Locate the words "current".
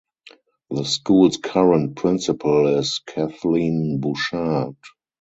1.37-1.95